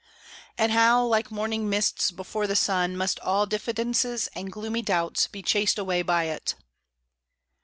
[0.57, 5.43] And how, like morning mists before the sun, must all diffidences and gloomy doubts, be
[5.43, 6.55] chased away by it!